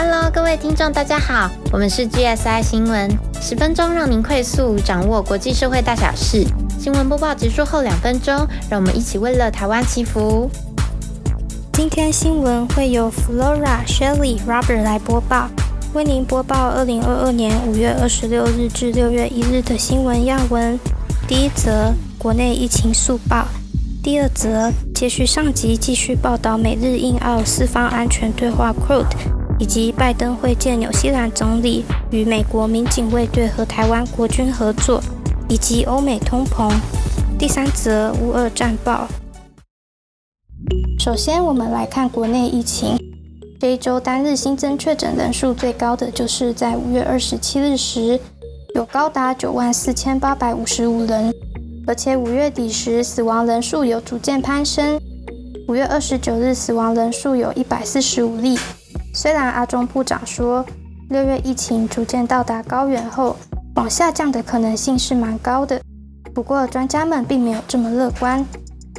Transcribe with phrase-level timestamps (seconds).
[0.00, 3.10] Hello，各位听众，大家好，我们是 GSI 新闻，
[3.40, 6.46] 十分钟让您快速掌握国际社会大小事。
[6.78, 10.48] 新闻播报结束后两分钟，让我们一起为了台湾祈福。
[11.72, 15.48] 今天新闻会由 Flora、Shelly、Robert 来播报，
[15.94, 20.78] 为您播报二零二二年五月二十六日至六月一日的新闻要闻。
[21.26, 23.48] 第一则，国内疫情速报；
[24.00, 29.37] 第二则，接续上集继续报道美日印澳四方安全对话 （Quote）。
[29.58, 35.02] 以及拜登会见纽西兰总理，与美国民警卫队和台湾国军合作，
[35.48, 36.72] 以及欧美通膨。
[37.38, 39.08] 第三则乌俄战报。
[40.98, 42.96] 首先，我们来看国内疫情。
[43.60, 48.20] 这一周单日新增确诊人数最高的就是在五月二十七日时，
[48.76, 51.34] 有高达九万四千八百五十五人，
[51.84, 55.00] 而且五月底时死亡人数有逐渐攀升。
[55.66, 58.56] 五月二十九日死亡人数有一百四十五例。
[59.20, 60.64] 虽然阿中部长说，
[61.08, 63.34] 六月疫情逐渐到达高原后，
[63.74, 65.82] 往下降的可能性是蛮高的，
[66.32, 68.46] 不过专家们并没有这么乐观。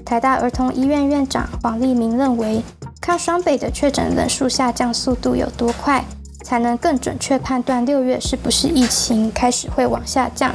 [0.06, 2.62] 台大儿童医院院长黄立明认为，
[3.00, 6.03] 看双北的确诊人数下降速度有多快，
[6.44, 10.52] 才能更准确判断六月是不是疫情开始会往下降。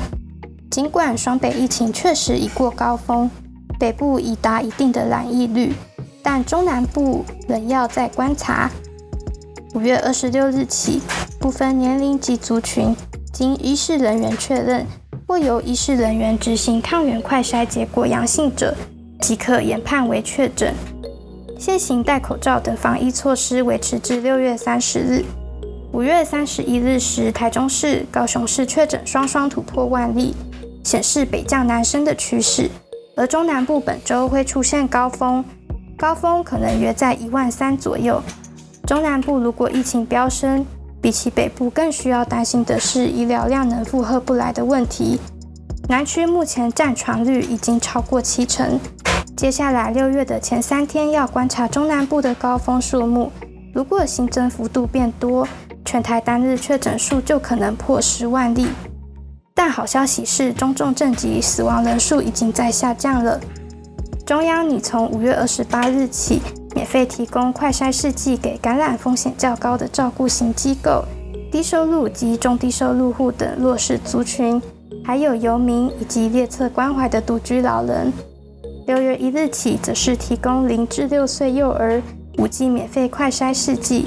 [0.70, 3.30] 尽管双北疫情确实已过高峰，
[3.78, 5.72] 北部已达一定的染疫率，
[6.22, 8.70] 但中南部仍要再观察。
[9.74, 11.02] 五月二十六日起，
[11.40, 12.94] 部分年龄及族群
[13.32, 14.86] 经医事人员确认
[15.26, 18.72] 或由医事人员执行抗原快筛结果阳性者，
[19.20, 20.72] 即可研判为确诊。
[21.58, 25.24] 现行戴口罩等防疫措施维持至六月三十日。
[25.90, 30.36] 五月三十一日时，台中市、高雄市确诊双双突破万例，
[30.84, 32.70] 显示北降南升的趋势。
[33.16, 35.44] 而中南部本周会出现高峰，
[35.98, 38.22] 高峰可能约在一万三左右。
[38.86, 40.64] 中南部如果疫情飙升，
[41.00, 45.18] 比起北部更需要担心的是医疗量能负荷不来的问题。
[45.88, 48.78] 南区目前占床率已经超过七成，
[49.36, 53.32] 接下来六月的前三天要观察中南部的高峰数目。
[53.74, 55.48] 如果新增幅度变多，
[55.84, 58.68] 全台单日确诊数就可能破十万例。
[59.54, 63.40] 但好消息是，中重症及死亡人数已经在下降了。
[64.26, 66.42] 中央拟从五月二十八日起。
[66.74, 71.04] 免费提供快筛试剂给感染风险较高的照顾型机构、
[71.50, 74.60] 低收入及中低收入户等弱势族群，
[75.04, 78.12] 还有游民以及列册关怀的独居老人。
[78.86, 82.02] 六月一日起，则是提供零至六岁幼儿
[82.38, 84.06] 五剂免费快筛试剂。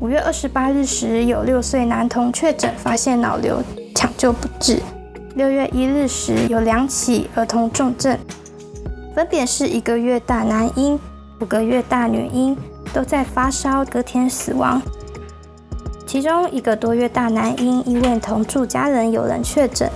[0.00, 3.62] 五月二十八日时，有六岁男童确诊，发现脑瘤，
[3.94, 4.78] 抢救不治。
[5.34, 8.16] 六月一日时，有两起儿童重症，
[9.14, 10.98] 分别是一个月大男婴。
[11.40, 12.56] 五个月大女婴
[12.92, 14.80] 都在发烧，隔天死亡。
[16.06, 19.90] 其中一个多月大男婴，因为同住家人有人确诊，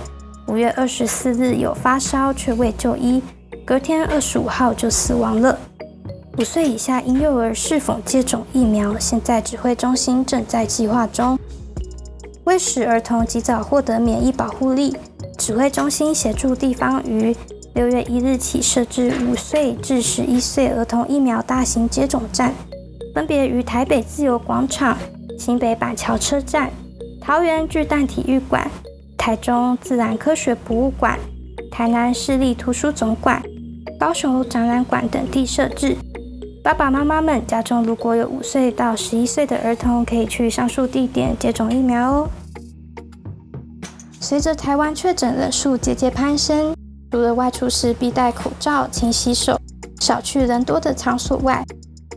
[0.47, 3.21] 五月二十四日有发烧却未就医，
[3.63, 5.57] 隔天二十五号就死亡了。
[6.37, 11.37] 五岁以下婴幼儿是否接种疫苗，现在指挥中心正在计划中。
[12.45, 14.97] 为使儿童及早获得免疫保护力，
[15.37, 17.35] 指挥中心协助地方于。
[17.75, 22.53] 六月一日起设置五岁至十一岁儿童疫苗大型接种站，
[23.13, 24.97] 分别于台北自由广场、
[25.37, 26.71] 新北板桥车站、
[27.19, 28.71] 桃园巨蛋体育馆、
[29.17, 31.19] 台中自然科学博物馆、
[31.69, 33.43] 台南市立图书总馆、
[33.99, 35.97] 高雄展览馆等地设置。
[36.63, 42.29] 爸爸妈妈们家中如果有五岁到十一岁的儿童，可以去上述地点接种疫苗哦。
[44.21, 46.73] 随着台湾确诊人数节节攀升。
[47.11, 49.59] 除了外出时必戴口罩、勤洗手、
[50.01, 51.65] 少去人多的场所外，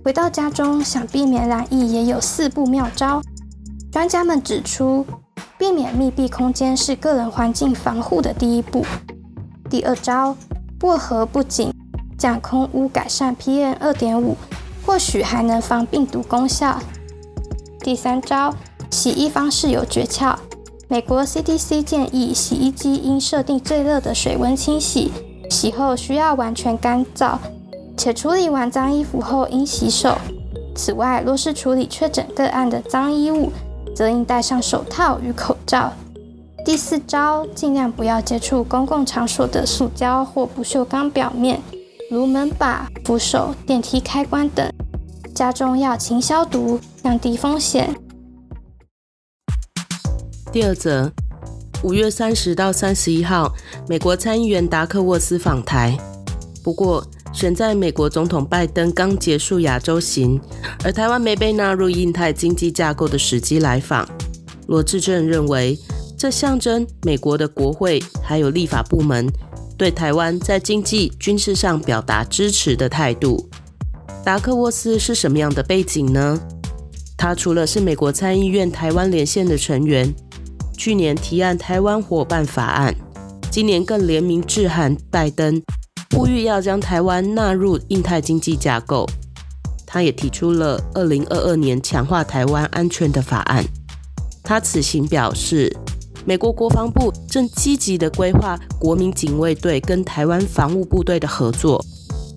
[0.04, 3.22] 回到家中想避免染疫也有四步妙招。
[3.92, 5.06] 专家们指出，
[5.56, 8.84] 避免密闭空间是个人环境防护的第一步。
[9.70, 10.36] 第二招，
[10.78, 11.72] 薄荷不仅
[12.18, 14.36] 降空污、改善 PM 二点五，
[14.84, 16.80] 或许还能防病毒功效。
[17.80, 18.54] 第三招，
[18.90, 20.36] 洗衣方式有诀窍。
[20.90, 25.12] 美国 CDC 建议，洗衣机应设定最热的水温清洗，
[25.50, 27.36] 洗后需要完全干燥，
[27.94, 30.16] 且处理完脏衣服后应洗手。
[30.74, 33.52] 此外，若是处理确诊个案的脏衣物，
[33.94, 35.92] 则应戴上手套与口罩。
[36.64, 41.60] 第四招，尽量不要接触公共场所的塑胶或不锈钢表面，
[42.10, 44.66] 如门把、扶手、电梯开关等。
[45.34, 47.94] 家中要勤消毒，降低风险。
[50.58, 51.08] 第二则，
[51.84, 53.54] 五月三十到三十一号，
[53.88, 55.96] 美国参议员达克沃斯访台。
[56.64, 60.40] 不过，选在美国总统拜登刚结束亚洲行，
[60.82, 64.04] 而台湾没被纳入印太经济架构的时机来访。
[64.66, 65.78] 罗志正认为，
[66.18, 69.30] 这象征美国的国会还有立法部门
[69.76, 73.48] 对台湾在经济、军事上表达支持的态度。
[74.24, 76.36] 达克沃斯是什么样的背景呢？
[77.16, 80.12] 他除了是美国参议院台湾连线的成员，
[80.78, 82.94] 去年提案台湾伙伴法案，
[83.50, 85.60] 今年更联名致函拜登。
[86.14, 89.04] 呼吁要将台湾纳入印太经济架构，
[89.84, 93.64] 他也提出了二零二二年强化台湾安全的法案。
[94.44, 95.76] 他此行表示，
[96.24, 101.84] 美国国防部正积极的规划国民警卫队跟台湾防务部队的合作。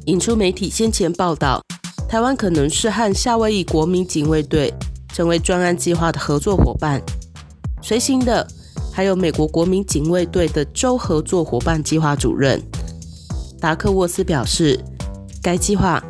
[0.06, 1.62] 引出媒体先前报道，
[2.10, 4.74] 台湾可能是和夏威夷国民警卫队
[5.14, 7.00] 成为专案计划的合作伙伴。
[7.82, 8.48] 随行的
[8.92, 12.62] 还有美国国民警卫队的州合作伙伴计划主任。
[13.60, 14.80] 达克沃斯表示，
[15.42, 16.04] 该计划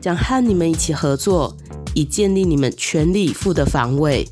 [0.00, 1.56] 将和你们一起合作，
[1.94, 4.28] 以建立你们全力以赴的防卫。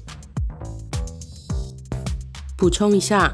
[2.56, 3.32] 补充一下，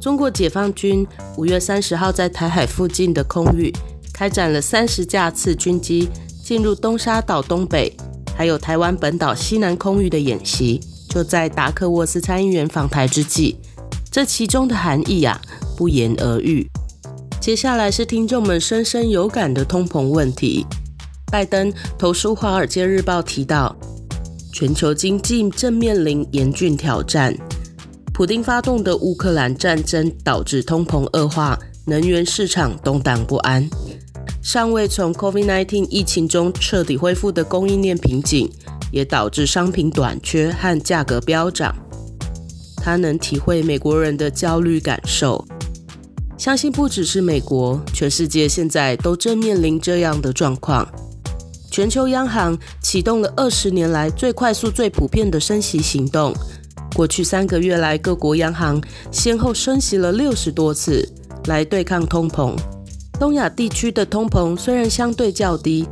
[0.00, 1.06] 中国解放军
[1.36, 3.72] 五月三十号在台海附近的空域
[4.12, 6.08] 开展了三十架次军机
[6.42, 7.96] 进入东沙岛东北，
[8.36, 13.56] 还有台湾本岛西南空域的演习，就在达克沃斯参议员访台之际，
[14.10, 15.40] 这其中的含义啊，
[15.76, 16.68] 不言而喻。
[17.40, 20.66] 接下来是听众们深深有感的通膨问题。
[21.30, 23.74] 拜登投书《华尔街日报》提到，
[24.52, 27.34] 全球经济正面临严峻挑战。
[28.12, 33.68] 普丁发动的乌克兰战争导致通膨恶化，能源市场动荡不安。
[34.42, 38.50] 尚未从 COVID-19 疫情中彻底恢复的供应链瓶颈，
[38.90, 41.74] 也导致商品短缺和价格飙涨。
[42.76, 45.44] 他能体会美国人的焦虑感受。
[46.36, 50.88] 相信不只是美国，全世界现在都正面临这样的状况。
[51.70, 56.32] 全球央行启动了二十年来最快速、最普遍的升息行动。
[56.94, 58.80] 过去三个月来，各国央行
[59.10, 61.06] 先后升息了六十多次，
[61.46, 62.56] 来对抗通膨。
[63.18, 65.86] 东亚地区的通膨虽然相对较低，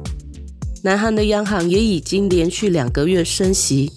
[0.83, 3.91] 南韩的央行也已经连续两个月升息。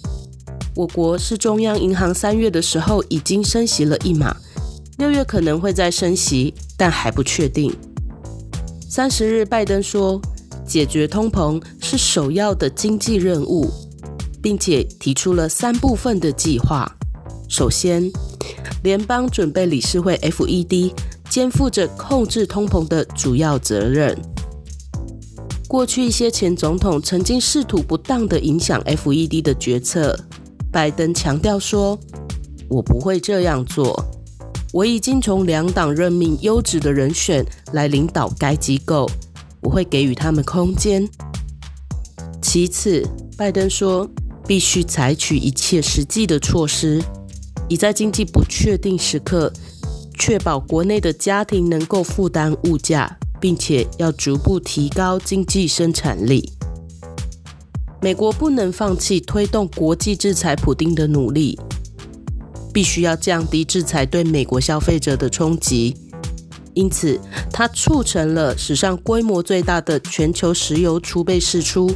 [0.74, 4.36] 我国是中央银行三月的时候已经升息了一码。
[4.98, 7.74] 六月可能会再升息，但还不确定。
[8.88, 10.20] 三十日，拜登说，
[10.66, 13.70] 解决通膨是首要的经济任务，
[14.42, 16.90] 并且提出了三部分的计划。
[17.48, 18.10] 首先，
[18.82, 20.92] 联邦准备理事会 （FED）
[21.28, 24.16] 肩负着控制通膨的主要责任。
[25.70, 30.18] 过去一些前总统曾经试图不当的影响 FED 的决策，
[30.72, 31.96] 拜登强调说
[32.68, 34.04] ：“我不会这样做。”
[34.74, 39.08] 我已经从两党任命优质的人选来领导该机构，
[39.60, 41.08] 我会给予他们空间。
[42.42, 43.06] 其次，
[43.36, 44.10] 拜登说
[44.48, 47.00] 必须采取一切实际的措施，
[47.68, 49.52] 以在经济不确定时刻
[50.20, 56.52] 确保国内的家庭能够负担物价，并且要逐步提高经济生产力。
[58.02, 61.58] 美国不能放弃推动国际制裁普丁的努力。
[62.72, 65.96] 必须要降低制裁对美国消费者的冲击，
[66.74, 67.18] 因此
[67.50, 71.90] 它促成了史上规模最大的全球石油储备释出。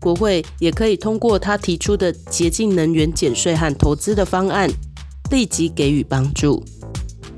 [0.00, 4.70] 国会也可以通过他提出的洁净能源减税和投资的方案，
[5.30, 6.64] 立即给予帮助。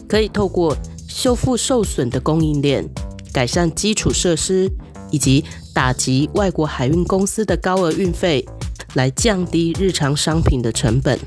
[0.08, 0.76] 可以透过
[1.08, 2.88] 修复受损的供应链、
[3.32, 4.70] 改善基础设施
[5.10, 5.44] 以及
[5.74, 8.44] 打击外国海运公司的高额运费，
[8.94, 11.18] 来降低日常商品的成本。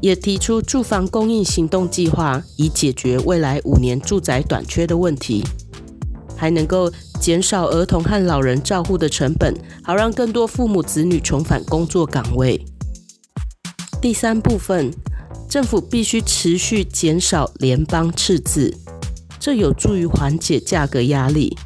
[0.00, 5.42] 也提出住房供应行动计划，以解决未来五年住宅短缺的问题，
[6.36, 12.62] 还能够减少儿童和老人照护的成本，好让更多父母子女重返工作岗位。
[14.02, 14.92] 第三部分，
[15.54, 18.76] 政府必须持续减少联邦赤字，
[19.38, 21.56] 这有助于缓解价格压力。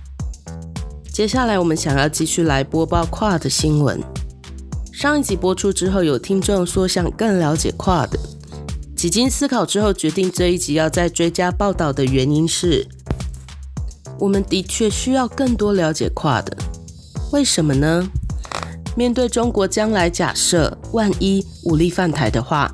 [1.11, 3.99] 接下来，我们想要继续来播报跨的新闻。
[4.93, 8.21] 上一集播出之后，有听众说想更了解跨的。
[8.95, 12.87] 几经思考之后，决定这一集要再追加报道的原因是，
[14.19, 16.55] 我们的确需要更多了解跨的。
[17.33, 18.07] 为什么呢？
[18.95, 22.71] 面对中国将来假设万一武力犯台的话，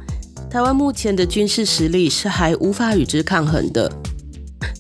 [0.55, 3.91] 台湾目前的军事实力是还无法与之抗衡的。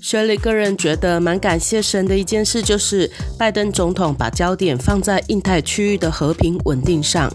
[0.00, 7.28] 雪莉个人觉得蛮感谢神的一件事，就是拜登总统把焦点放在印太区域的和平稳定上。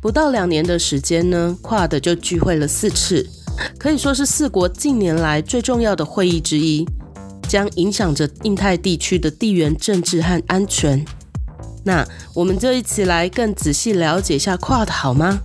[0.00, 3.28] 不到两年的时间呢，跨的就聚会了四次，
[3.78, 6.86] 可以说是四国近年来最重要的会议之一。
[7.46, 11.04] 将影响着印太地区的地缘政治和安全。
[11.84, 15.40] 那我们就一起来更仔细了解一下跨的好吗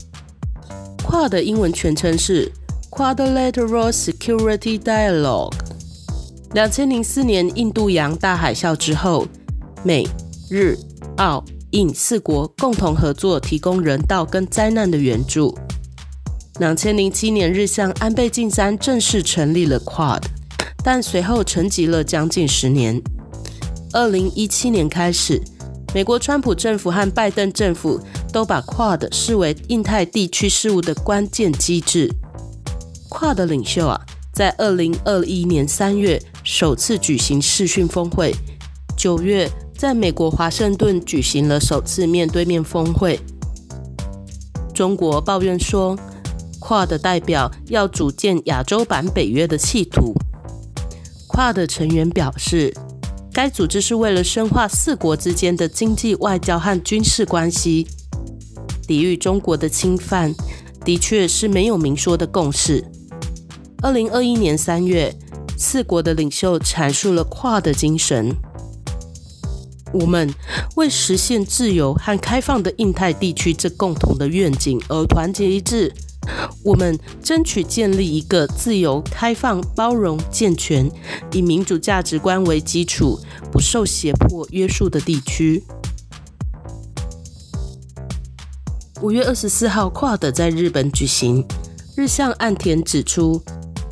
[1.11, 2.49] ？Quad 的英文全称是
[2.89, 5.51] Quadrilateral Security Dialogue。
[6.53, 9.27] 两千零四年印度洋大海啸之后，
[9.83, 10.07] 美、
[10.49, 10.77] 日、
[11.17, 15.53] 澳、印四国共同合作，提供人道跟灾难的援助。
[16.61, 20.23] 两千零七年，日向安倍晋三正式成立了 Quad，
[20.81, 23.01] 但随后沉寂了将近十年。
[23.91, 25.41] 二零一七年开始，
[25.93, 27.99] 美国川普政府和拜登政府
[28.31, 32.09] 都把 Quad 视为印太地区事务的关键机制。
[33.09, 34.01] Quad 领袖啊，
[34.33, 38.33] 在二零二一年三月首次举行视讯峰会，
[38.97, 43.19] 九月在美国华盛顿举行了首次面对面峰会。
[44.73, 45.97] 中国抱怨说。
[46.63, 50.13] 跨的代表要组建亚洲版北约的企图。
[51.27, 52.71] 跨的成员表示，
[53.33, 57.87] 该组织是为了深化四国之间的经济、外交和军事关系，
[58.91, 60.35] 抵御中国的侵犯，
[60.83, 62.83] 的确是没有明说的共识。
[63.81, 65.17] 二零二一年三月，
[65.57, 68.35] 四国的领袖阐述了跨的精神：
[69.93, 70.29] 我们
[70.75, 75.93] 为实现自由和开放的印太地区这共同的愿景而团结一致。
[76.61, 80.91] 我们争取建立一个自由、开放、包容、健全，
[81.31, 83.17] 以民主价值观为基础、
[83.53, 85.63] 不受胁迫约束的地区。
[89.01, 91.43] 五月二十四号跨的在日本举行。
[91.95, 93.41] 日向岸田指出，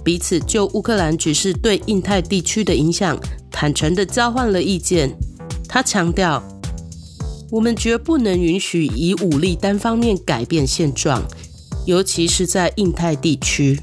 [0.04, 3.20] 彼此就乌克兰局势对印太地区的影响
[3.52, 5.18] 坦诚地交换了意见。
[5.68, 6.44] 他强调，
[7.50, 11.24] 我们绝不能允许以武力单方面改变现状。
[11.86, 13.80] 尤其是在印太地区，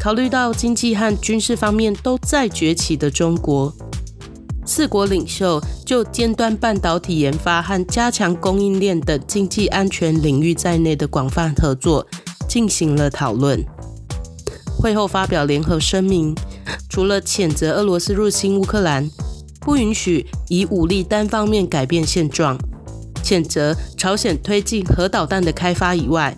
[0.00, 3.72] 考虑到经济和军事方面都在崛起的中国，
[4.66, 12.06] 四国领袖就尖端半导体研发和加强供应链等经济安全领域在内的广泛合作
[12.48, 13.64] 进行了讨论。
[14.76, 16.34] 会后发表联合声明，
[16.88, 19.10] 除了谴责俄罗斯入侵乌克兰，
[19.60, 22.58] 不允许以武力单方面改变现状，
[23.22, 26.36] 谴责朝鲜推进核导弹的开发以外。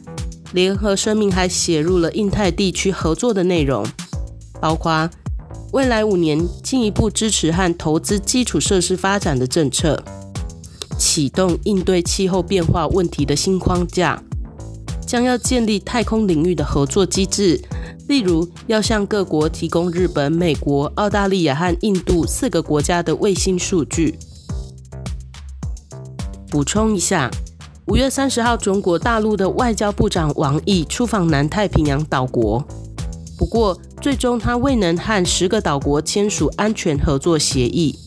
[0.52, 3.84] 联合声明还写入了印太地区合作的内容，
[4.60, 5.10] 包括
[5.76, 10.02] 未来五年进一步支持和投资基础设施发展的政策，
[10.96, 14.22] 启动应对气候变化问题的新框架，
[15.06, 17.60] 将要建立太空领域的合作机制，
[18.08, 24.18] 例如要向各国提供日本、美国、澳大利亚和印度四个国家的卫星数据。
[26.48, 27.30] 补充一下。
[27.88, 32.66] 五月三十号，中国大陆的外交部长王毅出访南太平洋岛国，
[33.36, 37.98] 不过最终他未能和十个岛国签署安全合作协议。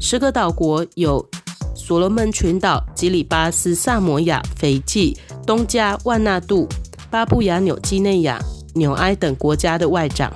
[0.00, 1.24] 十个岛国有
[1.74, 5.16] 所罗门群岛、吉里巴斯、萨摩亚、斐济、
[5.46, 6.68] 东加、万纳度、
[7.10, 8.38] 巴布亚纽几内亚、
[8.74, 10.32] 纽埃等国家的外长。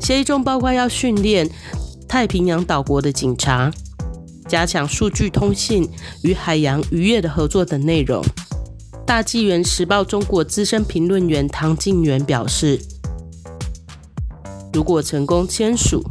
[0.00, 1.48] 协议中包括要训练
[2.08, 3.70] 太平洋岛国的警察。
[4.46, 5.88] 加强数据通信
[6.22, 8.22] 与海洋渔业的合作等内容。
[9.06, 12.80] 大纪元时报中国资深评论员唐静元表示，
[14.74, 16.04] 如果成功签署，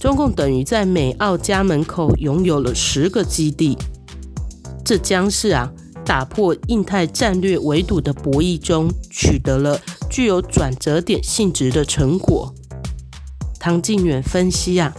[0.00, 3.76] 中共等于在美澳家门口拥有了十个基地，
[4.84, 5.70] 这将是啊
[6.04, 12.54] 打破印太战略围堵的博弈中取得了具有转折点性质的成果。
[13.58, 14.94] 唐靖远分析啊。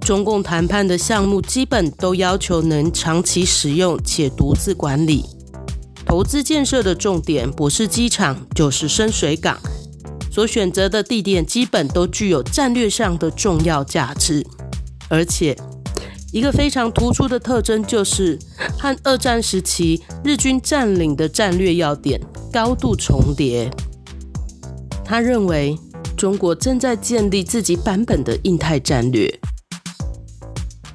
[0.00, 5.24] 中共谈判的项目基本都要求能长期使用且独自管理。
[6.04, 9.56] 投资建设的重点不是机场就是深水港，
[10.32, 14.42] 所选择的地点基本都具有战略上的重要价值。
[15.10, 15.54] 而且，
[16.32, 18.38] 一个非常突出的特征就是
[18.78, 22.18] 和二战时期日军占领的战略要点
[22.50, 23.70] 高度重叠。
[25.04, 25.78] 他认为，
[26.16, 29.38] 中国正在建立自己版本的印太战略。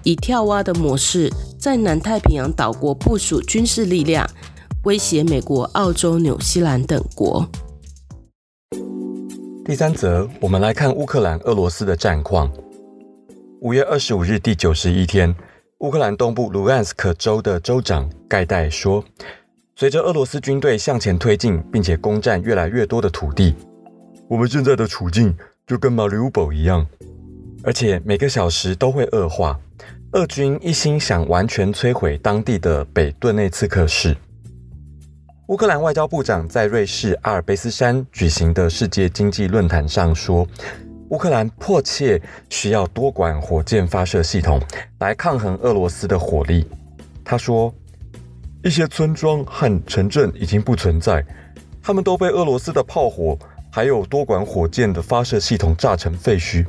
[0.02, 4.28] 以跳蛙的模式在南太平洋岛国部署军事力量，
[4.86, 7.48] 威胁美国、澳洲、纽西兰等国。
[9.68, 12.50] 第三则，我们来看乌克兰、俄罗斯的战况。
[13.60, 15.36] 五月二十五日，第九十一天，
[15.80, 19.04] 乌克兰东部卢甘斯克州的州长盖代说
[19.76, 23.56] ：“随着俄罗斯军队向前推进，并且攻占越来越多的土地，
[24.30, 26.88] 我们现在的处境就跟马里乌波一样，
[27.62, 29.60] 而且每个小时都会恶化。”
[30.14, 34.16] 俄军一心想完全摧毁当地的北顿内茨克市。
[35.48, 40.46] 乌克兰外交部长在瑞士阿尔卑斯山举行的世界经济论坛上说
[41.08, 44.60] ：“乌克兰迫切需要多管火箭发射系统
[45.00, 46.68] 来抗衡俄罗斯的火力。
[47.24, 47.74] 他说
[48.62, 51.24] ：“一些村庄和城镇已经不存在，
[51.82, 53.40] 他们都被俄罗斯的炮火
[53.72, 56.66] 还有多管火箭的发射系统炸成废墟，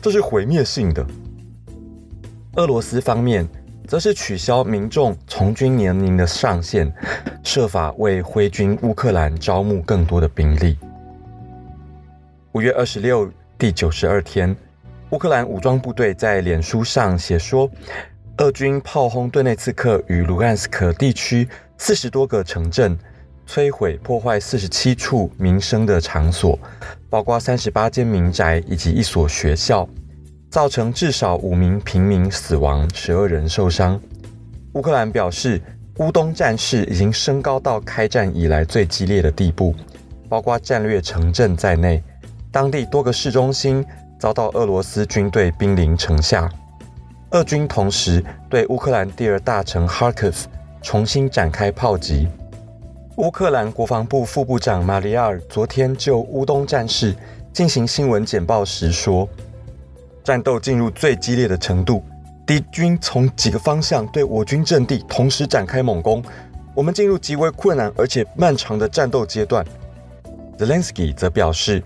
[0.00, 1.04] 这是毁灭性的。”
[2.54, 3.44] 俄罗斯方面
[3.86, 6.92] 则是取消民众从军年龄的上限，
[7.42, 10.78] 设法为挥军乌克兰招募更多的兵力。
[12.52, 13.30] 五月二十六。
[13.56, 14.54] 第九十二天，
[15.10, 17.70] 乌克兰武装部队在脸书上写说，
[18.38, 21.48] 俄军炮轰顿内茨克与卢甘斯克地区
[21.78, 22.98] 四十多个城镇，
[23.46, 26.58] 摧毁破坏四十七处民生的场所，
[27.08, 29.88] 包括三十八间民宅以及一所学校，
[30.54, 34.00] 造成至少五名平民死亡，十二人受伤。
[34.74, 35.60] 乌克兰表示，
[35.96, 39.74] 乌东战事已经升高到开战以来最激烈的地步，
[40.28, 42.00] 包括战略城镇在内。
[42.52, 43.84] 当地多个市中心
[44.16, 46.48] 遭到俄罗斯军队兵临城下，
[47.32, 50.48] 俄军同时对乌克兰第二大城哈尔科夫
[50.80, 52.28] 重新展开炮击。
[53.16, 57.12] 乌克兰国防部副部长马里尔昨天就乌东战事
[57.52, 59.28] 进行新闻简报时说
[60.24, 62.02] ：“战斗进入最激烈的程度，
[62.44, 66.20] 敌军从几个方向对我军阵地同时展开猛攻，
[66.74, 69.64] 我们进入极为困难而且漫长的战斗阶段。”
[70.58, 71.80] Zelensky 则表示。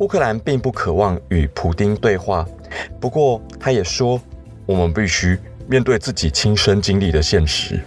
[0.00, 2.46] 乌克兰并不渴望与普丁对话，
[3.00, 4.20] 不过他也说，
[4.64, 7.80] 我们必须面对自己亲身经历的现实，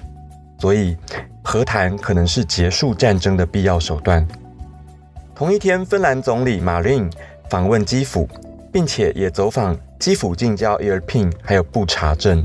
[0.59, 0.97] 所以
[1.41, 4.27] 和谈可能是结束战争的必要手段。
[5.33, 7.09] 同一天，芬兰总理马林
[7.49, 8.27] 访问基辅，
[8.73, 12.43] 并且也走访基辅近郊伊尔平还有布查镇。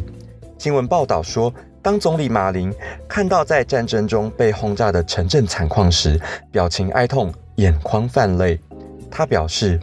[0.59, 2.71] 新闻报道说，当总理马林
[3.09, 6.21] 看到在战争中被轰炸的城镇惨况时，
[6.53, 8.61] 表情哀痛，眼眶泛泪。
[9.11, 9.81] 他表示，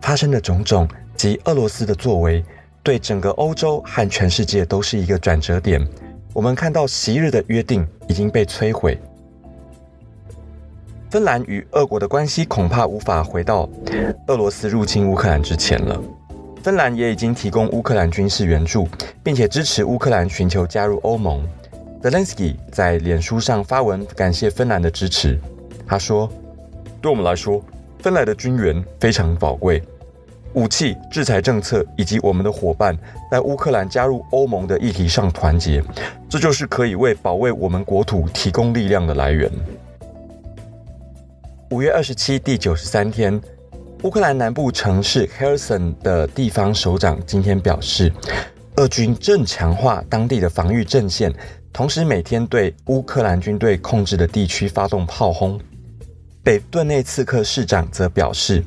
[0.00, 2.44] 发生的种种及俄罗斯的作为，
[2.84, 5.84] 对整个欧洲和全世界都是一个转折点。
[6.32, 8.96] 我们看到昔日的约定已经被摧毁，
[11.10, 13.68] 芬兰与俄国的关系恐怕无法回到
[14.28, 16.00] 俄罗斯入侵乌克兰之前了。
[16.66, 18.88] 芬兰也已经提供乌克兰军事援助，
[19.22, 21.48] 并且支持乌克兰寻求加入欧盟。
[22.02, 25.38] Zelensky 在脸书上发文感谢芬兰的支持。
[25.86, 26.28] 他说
[27.00, 27.62] ：“对我们来说。”
[28.02, 29.80] 芬兰的军援非常宝贵，
[30.54, 32.98] 武器、制裁政策以及我们的伙伴
[33.30, 35.80] 在乌克兰加入欧盟的议题上团结，
[36.28, 39.48] 这就是可以为保卫我们国土提供力量的来源。
[41.70, 43.40] 五月二十七，第九十三天，
[44.06, 48.12] 乌克兰南部城市 h e r s o n 的地方首长今天表示，
[48.76, 51.34] 俄军正强化当地的防御阵线，
[51.72, 55.60] 同时每天对乌克兰军队控制的地区发动炮轰。
[56.44, 58.64] 北顿内茨克市长则表示，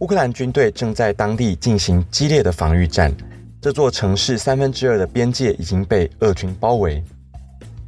[0.00, 3.14] 乌克兰军队正在当地进行激烈的防御战。
[3.60, 7.00] 这座城市三分之二的边界已经被俄军包围。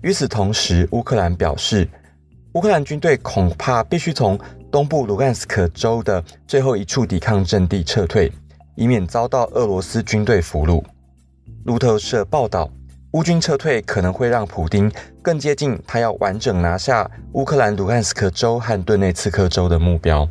[0.02, 1.88] 与此同时，乌克兰表示，
[2.52, 4.38] 乌克兰军队恐怕必须从
[4.74, 8.32] 东部卢甘斯克州的最后一处抵抗阵地撤退，
[8.74, 10.82] 以免遭到俄罗斯军队俘虏。
[11.64, 12.68] 路透社报道。
[13.12, 14.90] 乌军撤退可能会让普丁
[15.22, 20.28] 更接近他要完整拿下乌克兰卢甘斯克州和顿内茨克州的目标。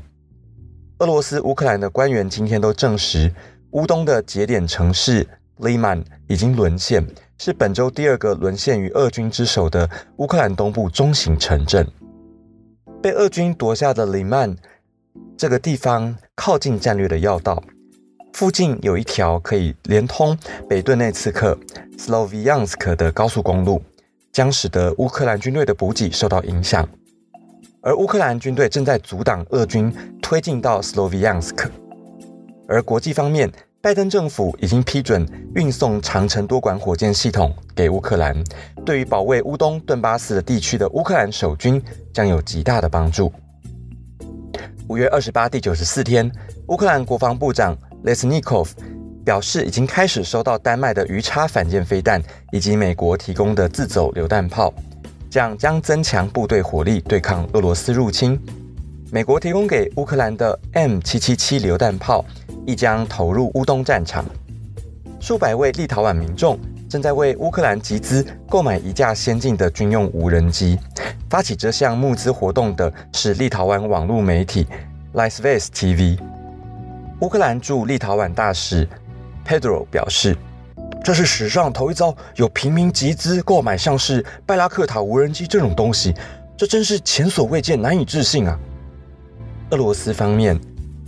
[0.97, 3.33] 俄罗斯、乌克兰的官员今天都证实，
[3.71, 5.25] 乌东的节点城市
[5.59, 11.87] 利曼已经沦陷，是本周第二个沦陷于俄军之手的乌克兰东部中型城镇。
[13.03, 14.55] 被俄军夺下的里曼
[15.35, 17.61] 这个地方靠近战略的要道。
[18.31, 20.37] 附近有一条可以连通
[20.69, 21.59] 北顿内茨克
[21.97, 23.83] （Sloviansk） 的高速公路，
[24.31, 26.87] 将使得乌克兰军队的补给受到影响。
[27.81, 31.69] 而乌克兰军队正在阻挡俄军推进到 Sloviansk。
[32.69, 33.51] 而国际方面，
[33.83, 38.33] 拜登政府已经批准运送长城多管火箭系统给乌克兰，
[38.85, 43.29] 对于保卫乌东顿巴斯的地区的乌克兰守军将有极大的帮助。
[44.87, 46.31] 五月二十八，第九十四天，
[46.67, 47.77] 乌克兰国防部长。
[48.05, 48.69] Lesnikov
[49.25, 54.73] 表示，已经开始收到丹麦的鱼叉反舰飞弹以及美国提供的自走榴弹炮，
[55.29, 58.39] 这样将增强部队火力对抗俄罗斯入侵。
[59.11, 62.25] 美国提供给乌克兰的 M777 榴弹炮
[62.65, 64.25] 亦将投入乌东战场。
[65.19, 70.77] 数百位立陶宛民众正在为乌克兰集资购买一架先进的军用无人机。
[71.29, 74.67] 发起这项募资活动的是立陶宛网络媒体
[75.13, 76.19] Laisvės TV。
[77.21, 78.87] 乌克兰驻立陶宛大使
[79.47, 80.37] Pedro 表示
[81.03, 86.13] ：“这是史上头一遭有平民集资购买像是拜拉克塔无人机这种东西，
[86.57, 88.59] 这真是前所未见，难以置信啊！”
[89.71, 90.59] 俄罗斯方面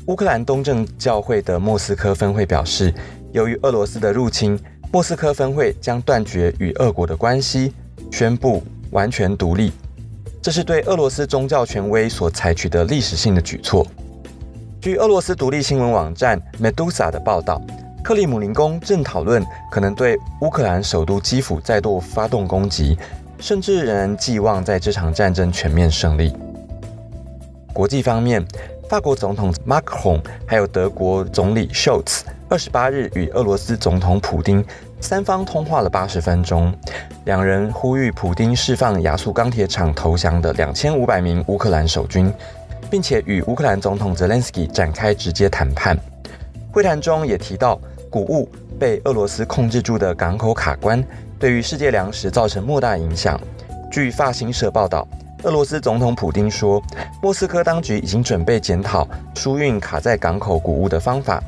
[0.08, 2.94] 乌克兰东正教会的莫斯科分会表示，
[3.32, 4.60] 由于俄罗斯的入侵，
[4.92, 7.74] 莫斯科分会将断绝与俄国的关系，
[8.12, 9.72] 宣布完全独立。
[10.44, 13.86] 这是对俄罗斯宗教权威所采取的历史性的举措。
[14.80, 17.60] 据俄罗斯独立新闻网站 Medusa 的报道，
[18.04, 22.96] 克里姆林宫正讨论可能对乌克兰首都基辅再度发动攻击，
[23.40, 26.32] 甚至仍然寄望在这场战争全面胜利。
[27.74, 28.46] 国际方面。
[28.88, 34.64] 法国总统 Macron 还有德国总理 Scholz 二十八日与俄罗斯总统普京
[35.00, 36.72] 三方通话了八十分钟，
[37.26, 42.32] 两人呼吁普京释放亚速钢铁厂投降的两千五百名乌克兰守军，
[42.90, 45.98] 并且与乌克兰总统 Zelensky 展开直接谈判。
[46.72, 48.48] 会谈中也提到，谷物
[48.80, 51.04] 被俄罗斯控制住的港口卡关，
[51.40, 53.40] 对于世界粮食造成莫大影响。
[53.92, 55.08] 据法新社报道。
[55.44, 56.82] 俄罗斯总统普京说，
[57.22, 61.44] 莫斯科当局已经准备检讨输运卡在港口谷物的方法，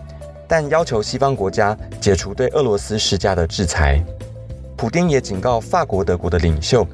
[0.48, 4.04] 但要求西方国家解除对俄罗斯施加的制裁。
[4.76, 6.88] 普京也警告法国、德国的领袖，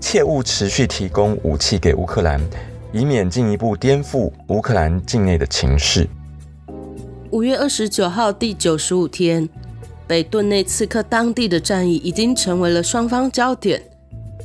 [0.00, 2.38] 切勿持续提供武器给乌克兰，
[2.92, 6.06] 以免进一步颠覆乌克兰境内的情势。
[7.30, 9.48] 五月二十九号，第九十五天，
[10.06, 13.82] 北顿内刺客当地的战役已经成为了双方焦点。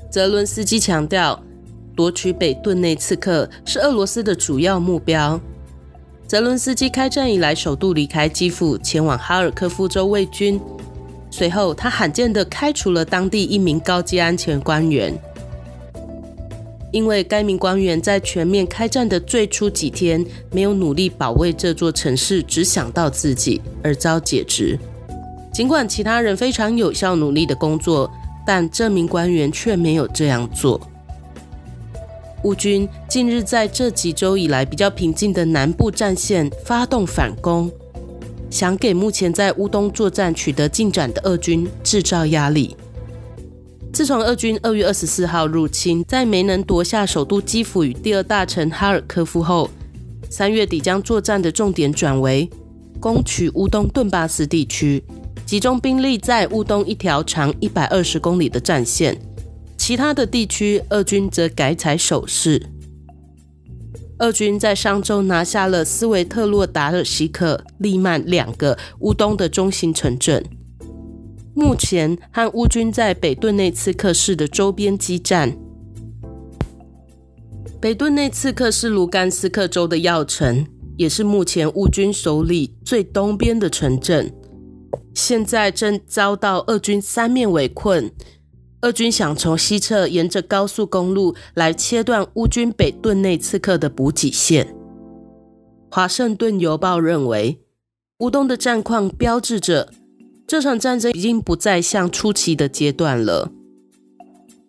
[0.10, 1.38] 泽伦斯基强调。
[1.99, 5.38] 夺取北顿内刺客是俄罗斯的主要目标。
[6.25, 10.57] 泽伦斯基开战以来首度离开基辅，前往哈尔科夫州卫军。
[11.29, 15.13] 随后，他罕见地开除了当地一名高级安全官员，
[16.93, 24.79] 因为该名官员在全面开战的最初几天没有努力保卫这座城市，只想到自己而遭解职。
[25.51, 28.09] 尽管其他人非常有效努力的工作，
[28.47, 30.79] 但这名官员却没有这样做。
[32.43, 37.69] 乌军近日在这几周以来比较平静的南部战线发动反攻，
[38.49, 42.78] 想给目前在乌东作战取得进展的俄军制造压力。
[43.91, 49.69] 自从俄军二月二十四号入侵，在没能夺下首都基辅与第二大城哈尔科夫后，
[50.30, 52.49] 三月底将作战的重点转为
[53.02, 55.04] 攻取乌东顿巴斯地区，
[55.45, 59.19] 集中兵力在乌东一条长一百二十公里的战线。
[59.89, 62.62] 其他的地区，俄军则改采守势。
[64.19, 70.45] 俄军在上周拿下了斯维特洛达尔西克、利曼两个乌东的中心城镇。
[71.56, 75.58] 目前和乌军在北顿内茨克市的周边激战。
[77.82, 84.32] 北顿内茨克是卢甘斯克州的要城，也是目前乌军手里最东边的城镇。
[85.15, 88.12] 现在正遭到俄军三面围困。
[88.82, 94.74] 俄军想从西侧沿着高速公路来切断乌军北顿内刺客的补给线。
[95.92, 97.60] 华盛顿邮报认为，
[98.20, 99.92] 乌东的战况标志着
[100.48, 103.52] 这场战争已经不再像初期的阶段了。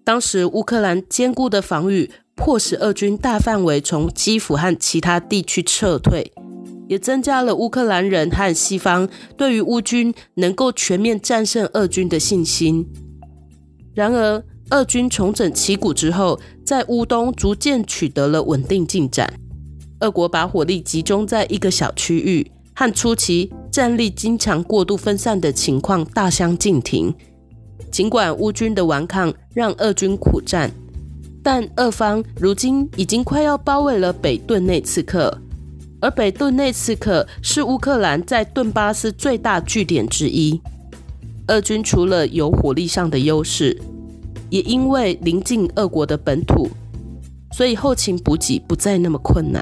[0.03, 6.33] 当时乌克兰坚固的防御迫使俄军大范围从基辅和其他地区撤退，
[6.89, 12.89] 也增加了乌克兰人和西方对于乌军能够全面战胜俄军的信心。
[13.95, 19.33] 然而，俄军重整旗鼓之后，在乌东逐渐取得了稳定进展。
[20.01, 27.15] 俄国把火力集中在一个小区域，和初期战力经常过度分散的情况大相径庭。
[27.91, 30.71] 尽管乌军的顽抗让俄军苦战，
[31.43, 35.37] 但俄方如今已经快要包围了北顿内茨克，
[36.01, 40.61] 而北顿内茨克是乌克兰在顿巴斯最大据点之一。
[41.51, 43.77] 俄军除了有火力上的优势，
[44.51, 46.71] 也因为临近俄国的本土，
[47.53, 49.61] 所以后勤补给不再那么困难。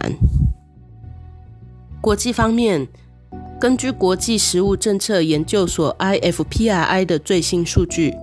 [2.03, 2.87] 国际方面，
[3.59, 8.15] 根据国际食物政策研究所 （IFPRI） 的最新数据，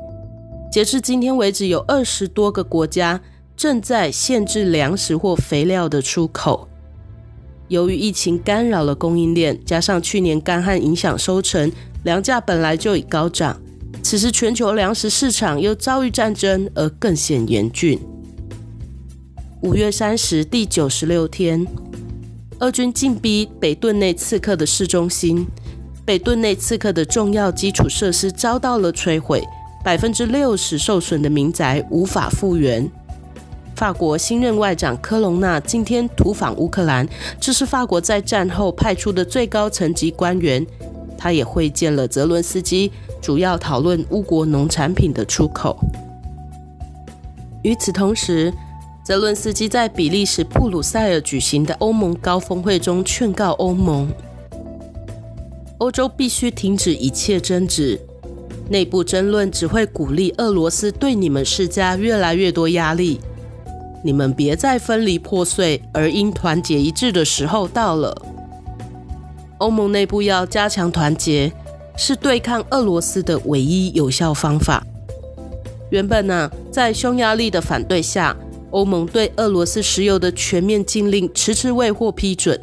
[0.72, 3.20] 截至今天为止，有二十多个国家
[3.58, 6.68] 正在限制粮食或肥料的出口。
[7.68, 11.72] 由于疫情干扰了供应链，加上去年干旱影响收成。
[12.06, 13.60] 粮价本来就已高涨，
[14.04, 18.00] 此时全球粮食市场又遭遇战争，而更显严峻。
[19.62, 21.66] 五月三十，第九十六天，
[22.60, 25.48] 俄军进逼北顿内刺客的市中心，
[26.06, 29.44] 北顿内刺客的重要基础设施遭到了摧毁，
[29.84, 32.88] 百分之六十受损的民宅无法复原。
[33.76, 40.64] 法国新任外长科隆纳今天突访乌克兰，这是法国在战后派出的最高层级官员。
[41.26, 45.76] 他也会见了泽伦斯基，主要讨论乌国农产品的出口。
[47.64, 48.54] 与此同时，
[49.04, 54.08] 泽伦斯基在比利时布鲁塞尔举行的欧盟高峰会中劝告欧盟，
[55.80, 58.00] 欧洲必须停止一切争执，
[58.70, 63.20] 内部争论只会鼓励俄罗斯对你们施加越来越多压力。
[64.04, 68.16] 你们别再分离破碎，而应团结一致的时候到了。
[69.60, 71.52] 欧盟内部要加强团结，
[71.98, 74.86] 是对抗俄罗斯的唯一有效方法。
[75.90, 78.36] 原本呢，在匈牙利的反对下。
[78.72, 82.60] 欧盟对俄罗斯石油的全面禁令迟迟未获批准。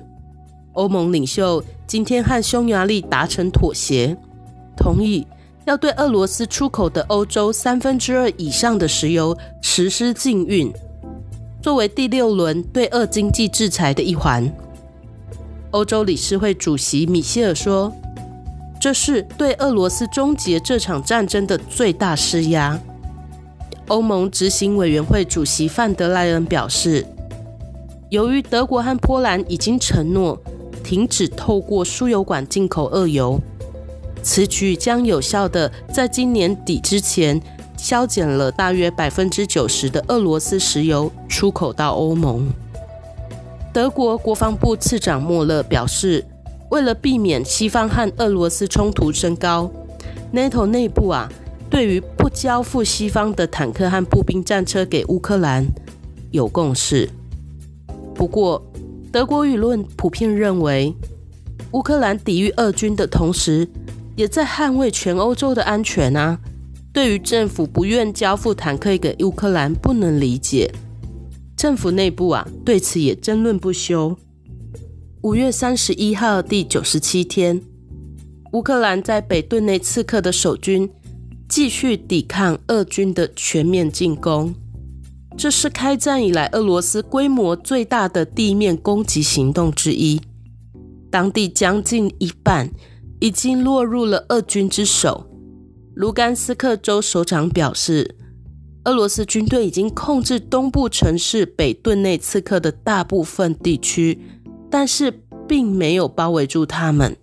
[0.75, 4.15] 欧盟领袖今天和匈牙利达成妥协，
[4.77, 5.27] 同意
[5.65, 10.71] 要对俄罗斯出口的欧洲三分之二以上的石油实施禁运，
[11.63, 14.53] 作为第六轮对俄经济制裁的一环。
[15.73, 17.91] 欧洲理事会主席米歇尔说
[18.79, 22.79] ：“这是对俄罗斯终结这场战争的最大施压。”
[23.89, 27.07] 欧盟执行委员会主席范德莱恩表示，
[28.11, 30.39] 由于德国和波兰已经承诺
[30.85, 33.41] 停止透过输油管进口俄油，
[34.23, 37.41] 此举将有效的在今年底之前
[37.79, 42.47] 削减了大约百分之九十的俄罗斯石油出口到欧盟。
[43.73, 46.23] 德国国防部次长莫勒表示，
[46.71, 49.71] 为了避免西方和俄罗斯冲突升高
[50.33, 51.29] ，NATO 内部啊。
[51.71, 55.67] 对于不交付西方的坦克和步兵战车给乌克兰
[56.31, 57.09] 有共识，
[58.15, 58.63] 不过
[59.11, 60.95] 德国舆论普遍认为，
[61.71, 63.67] 乌克兰抵御俄军的同时，
[64.17, 66.39] 也在捍卫全欧洲的安全啊。
[66.93, 70.71] 对于政府不愿交付坦克给乌克兰，不能理解。
[71.63, 74.19] 政府内部啊，对此也争论不休。
[75.21, 77.63] 五月三十一号，第九十七天，
[78.53, 80.91] 乌克兰在北顿内刺客的守军。
[81.49, 84.53] 继续抵抗俄军的全面进攻，
[85.39, 90.21] 这是开战以来俄罗斯规模最大的地面攻击行动之一。
[91.13, 92.69] 当地将近一半
[93.21, 95.31] 已经落入了俄军之手。
[95.95, 98.17] 卢甘斯克州首长表示，
[98.85, 104.19] 俄罗斯军队已经控制东部城市北顿内刺克的大部分地区，
[104.69, 107.17] 但是并没有包围住他们。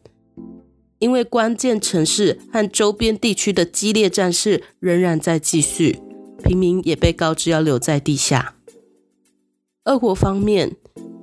[1.00, 6.00] 因为关键城市和周边地区的激烈战事仍然在继续，
[6.44, 8.56] 平民也被告知要留在地下。
[9.86, 10.76] 俄国方面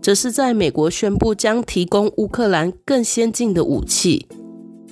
[0.02, 4.26] 则是在美国宣布将提供乌克兰更先进的武器，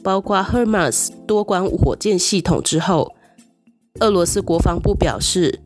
[0.03, 3.15] 包括 Hermes 多管火箭系统之后，
[4.01, 5.61] 俄罗斯国防部表示，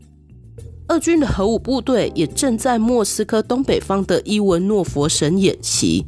[0.88, 6.04] 俄军的核武部队也正在莫斯科东北方的伊文诺佛省演习。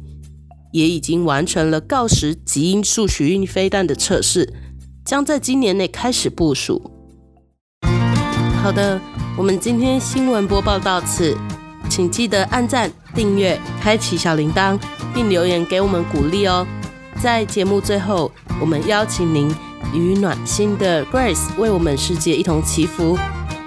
[0.71, 4.53] 也已经完成了锆石极音速巡运飞弹的测试，
[5.03, 6.91] 将在今年内开始部署。
[8.61, 9.01] 好的，
[9.35, 11.35] 我们今天新闻播报到此，
[11.89, 14.79] 请记得按赞、订阅、开启小铃铛，
[15.11, 16.65] 并留言给我们鼓励哦。
[17.19, 18.31] 在节目最后，
[18.61, 19.53] 我们邀请您
[19.93, 23.17] 与暖心的 Grace 为我们世界一同祈福。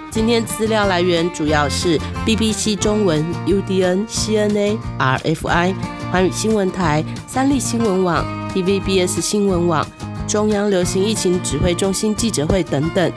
[0.09, 5.75] 今天资料来源主要是 BBC 中文、UDN、CNA、RFI。
[6.15, 9.85] 环宇新闻台、三立新闻网、TVBS 新闻网、
[10.25, 13.11] 中央流行疫情指挥中心记者会等等。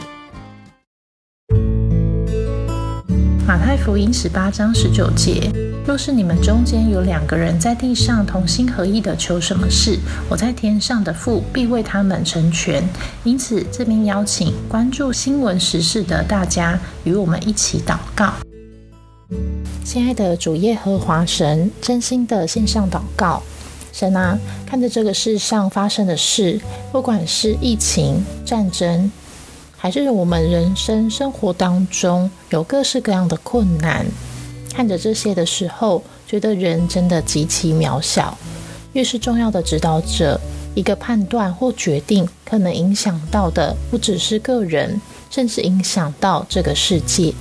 [3.47, 5.49] 马太福音十八章十九节：
[5.89, 9.99] 若是你们中间有两个人在地上同心合意的求什么事，
[10.29, 12.87] 我在天上的父必为他们成全。
[13.25, 18.35] 因此，这边邀请关注新闻时事的大家与我们一起祷告。
[19.83, 23.43] 亲爱的主耶和华神，真心的线上祷告，
[23.91, 26.61] 神啊，看着这个世上发生的事，
[26.93, 29.11] 不管是疫情、战争，
[29.75, 34.05] 还是我们人生生活当中有各式各样的困难，
[34.79, 38.39] 看着这些的时候，觉得人真的极其渺小。
[38.93, 40.41] 越是重要的指导者，
[40.73, 45.01] 一个判断或决定，可能影响到的不只是个人，
[45.33, 47.35] 甚至影响到这个世界。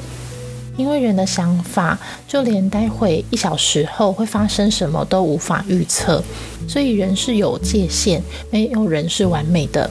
[0.78, 6.23] 因为人的想法，就连待会一小时后会发生什么都无法预测，
[6.67, 8.19] 所以人是有界限，
[8.50, 9.88] 没有人是完美的。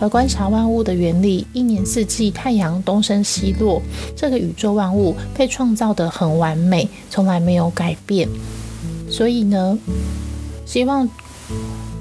[0.00, 3.82] 而观察万物的原理，一年四季，太阳东升西落，
[4.16, 8.28] 这个宇宙万物被创造得很完美，从来没有改变。
[9.10, 9.78] 所以呢，
[10.64, 11.08] 希望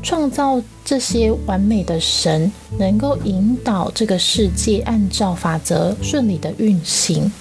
[0.04, 7.32] 创造这些完美的神，能够引导这个世界按照法则顺利的运行。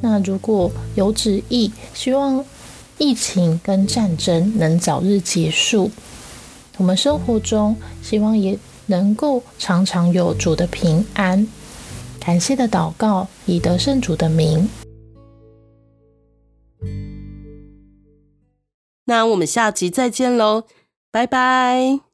[0.00, 2.44] 那如果有旨意，希望
[2.98, 5.90] 疫情跟战争能早日结束，
[6.76, 11.46] 我们生活中希望也能够常常有主的平安。
[12.20, 14.68] 感谢的祷告以得圣主的名。
[19.04, 20.64] 那我们下集再见喽
[21.10, 22.13] 拜拜。